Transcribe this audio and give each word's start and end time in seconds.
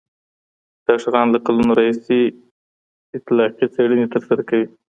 ډاکټران 0.85 1.27
له 1.33 1.39
کلونو 1.45 1.71
راهیسې 1.79 2.19
اطلاقي 3.17 3.65
څېړنې 3.75 4.05
ترسره 4.13 4.41
کوي. 4.49 4.67